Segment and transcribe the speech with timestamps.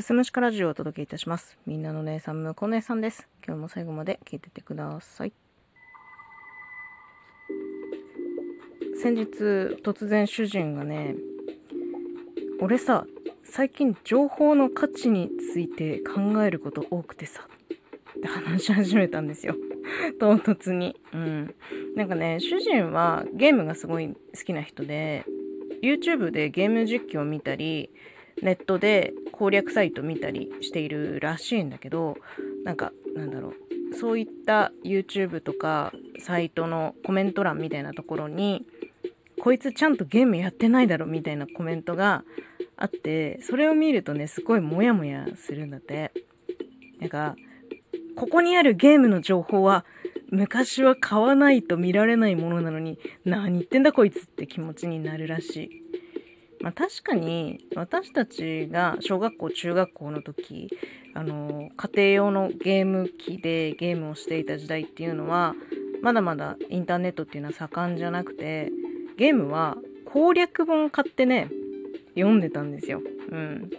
[0.00, 1.58] すすむしかラジオをお届けいたします。
[1.66, 3.28] みんなの姉さん、むこ姉さんです。
[3.46, 5.32] 今日も最後まで聞いててください。
[9.02, 9.26] 先日、
[9.82, 11.16] 突然主人がね、
[12.60, 13.04] 俺さ、
[13.44, 17.46] 最近情報の価値について考えること多くてさ、
[18.16, 19.54] って話し始めたんですよ。
[20.18, 20.96] 唐突に。
[21.12, 21.54] うん。
[21.94, 24.14] なんかね、主人はゲームがすごい好
[24.44, 25.26] きな人で、
[25.82, 27.90] YouTube でゲーム実況を見たり、
[28.42, 32.16] ネットで攻略サイト見たりしているらしいんだけど
[32.64, 33.54] なんかなんだろう。
[33.94, 38.64] そういった YouTube とかサイトのコメント欄みたいなところに
[39.40, 42.22] こいつちゃんとゲームやってないだろみたいなコメントが
[42.76, 46.12] あってそれを見るとねすごいモヤモヤするんだって。
[47.00, 47.34] なんか
[48.14, 49.84] ここにあるゲームの情報は
[50.30, 55.89] 昔は買わないと見られないものなのに何言ってんだこいつって気持ちになるらしい。
[56.60, 60.68] まあ、確かに私たちが小学校中学校の時
[61.14, 65.54] あの家庭用のゲーム機でゲームをしていた時代っていうのは
[66.02, 68.70] まだまだインターネットっていうのは盛んじゃなくて
[69.16, 71.50] ゲームは攻略本買ってね
[72.14, 73.00] 読んでたんですよ。
[73.30, 73.70] うん、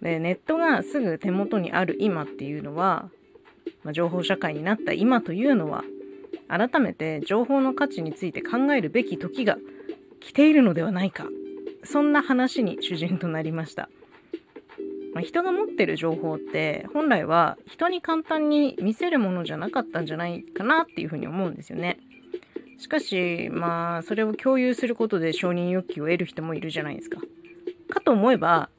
[0.00, 3.10] でネットがすぐ手元にある今っていうのは、
[3.84, 5.84] まあ、情報社会になった今というのは
[6.48, 9.58] 改めて情報の価値について考えるべき時が
[10.18, 11.26] 来ているのではないか
[11.84, 13.88] そんな話に主人となりました。
[15.14, 21.98] まあ、人が持ってる情報って本来は人に簡単に見せるものじゃなかったんじゃないかなっていうふうに思うんですよね。
[22.78, 27.20] しかしまあそれを共有することで承認欲求を得る人もいるじゃないですか。
[27.88, 28.70] かと思えば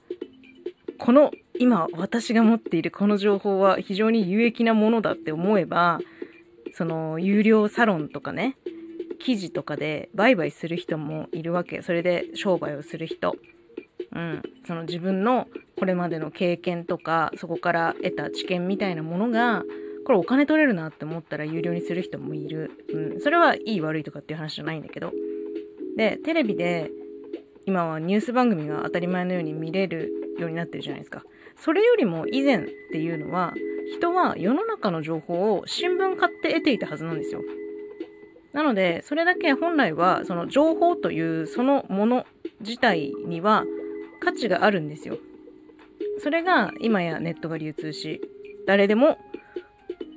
[0.98, 6.00] この今私が持っているこの情報は非常に有益なものだって思えば
[6.74, 8.56] その有料サロンとかね
[9.24, 11.82] 記事とかで売買する人もいるわけ。
[11.82, 13.36] それで商売をする人、
[14.14, 19.64] うん、その自分のこれまでの経験とかそこから得た知見みたいなものが
[20.06, 25.12] これお金取れるなって思ったら有料にする人もいる、うん、それはいい悪いとかっていう話じゃないんだけど。
[25.98, 26.90] でテレビで
[27.66, 31.24] 今はニュース番組が当たり前のように見れるようになってるじゃないですか。
[31.58, 33.54] それよりも以前っていうのは
[33.94, 37.42] 人は世の中の情報を新聞買って得ていたはずなんですよ。
[38.54, 42.26] なので、それだけ本来は、その情報というそのもの
[42.60, 43.66] 自体には
[44.20, 45.18] 価値があるんですよ。
[46.20, 48.22] それが今やネットが流通し、
[48.68, 49.18] 誰でも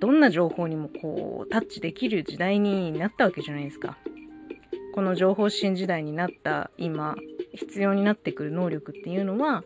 [0.01, 3.97] どんな情報にもこうタッチできる時代になったわけじゃないですか。
[4.95, 7.17] この情報新時代になった今、
[7.55, 9.65] 必要になってくる能力っていうのは、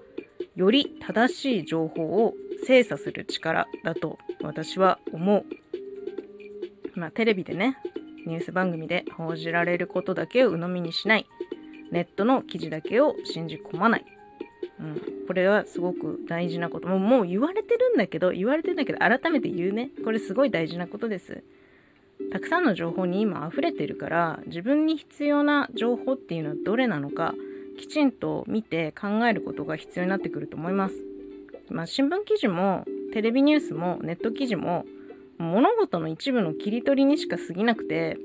[0.54, 5.44] より正しい情報を精査する力だと私は思う。
[6.94, 7.76] まあテレビでね、
[8.26, 11.26] ニュース番組で報じられることだけを鵜呑みにしない。
[11.90, 14.04] ネットの記事だけを信じ込まない、
[14.80, 16.88] うん、これはすごく大事なこと。
[16.88, 19.90] もうもう言われてるんだけど言われてるんだけど改めて言うね。
[20.04, 21.42] これすごい大事なことです。
[22.32, 27.34] たくさんの情報に今溢れてるから自分に必要な情報っていうのはどれなのか
[27.78, 30.96] きちんと見て考えることが必要になってくると思います。
[31.70, 34.84] まあ新聞記事もテレビニュースもネット記事も
[35.38, 38.18] 物事の一部の切り取りにしか過ぎなくて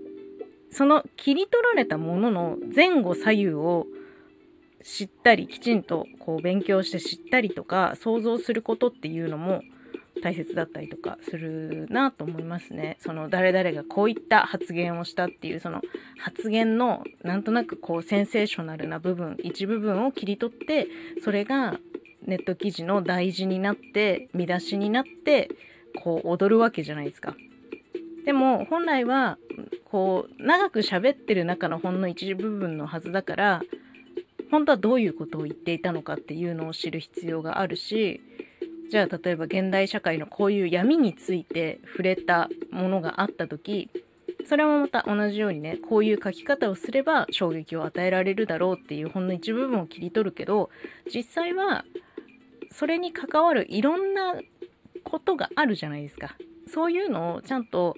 [0.71, 3.85] その切り取られたものの前後左右を
[4.83, 9.61] 知ったりきちんとこう勉強して知ったりとか想像することっていうのも
[10.21, 12.97] 大切だったりとかするなと思いますね。
[12.99, 15.81] その誰々がこういった発言をしたっていうその
[16.17, 20.87] 発言のなんとなくこうセンセーショナルな部分一部分を切り取って
[21.23, 21.79] それが
[22.25, 25.49] ネット記事の大事になって見出しになって
[26.01, 27.35] こう踊るわけじゃないですか。
[28.25, 29.37] でも本来は
[29.85, 33.61] こう長く喋ってる中のほんの一部分のはずだから
[34.49, 38.21] 本当はどういうことを言っていたのかっていうのを知る必要があるし
[38.89, 43.89] じゃあ例えば現代社会のこういう闇について触れたものがあった時
[44.47, 50.69] それもまた同じようにねこういう書き方をすれば衝撃を与えられるだろうっていうほんの一部分を切り取るけど
[51.13, 51.85] 実際は
[52.71, 54.35] それに関わるいろんな
[55.13, 56.35] ことがあるじゃないですか。
[56.67, 57.95] そういうのをちゃんと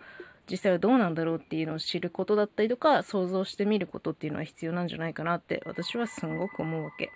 [0.51, 7.09] 実際はどうなんだろうっていうのを知ることだったりとか想像してみることっていうのは必要なんじゃないかなって私はすごく思うわけ。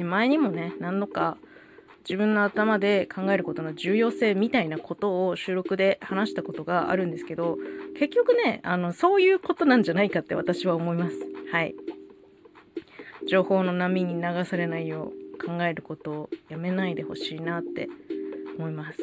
[0.00, 1.38] 前にもね何度か
[2.08, 7.58] 自分の頭で考えることの重要性みたいなことを収録で話したことがあるんですけど
[7.98, 11.16] 結局ねあのそういうことなんじゃないかって私は思います。
[11.50, 11.74] はい
[13.28, 17.88] 情報の波に流されないよう考えることをやめないでほしいなって
[18.58, 18.98] 思います。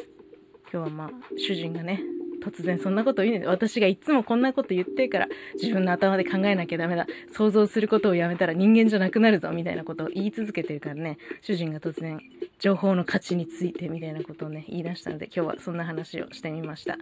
[0.72, 2.02] 今日はまあ主人がね
[2.44, 12.20] 突然そんなこと言うね私がいつもこんなこと言ってから自分の頭で考えなきゃダメだ想像することをやめたら人間じゃなくなるぞみたいなことを言い続けてるからね主人が突然
[12.58, 16.96] 情報の価値についてみたいなことをね言い出したので今日はそんな話をしてみました。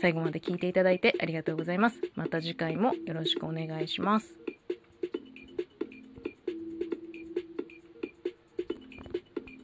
[0.00, 2.00] 最後まで聞いていただいてありがとうございます。
[2.14, 4.45] また次回もよろしくお願いします。